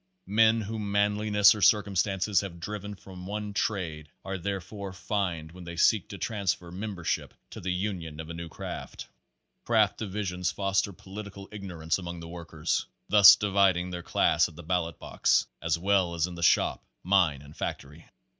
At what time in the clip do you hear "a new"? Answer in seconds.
8.27-8.49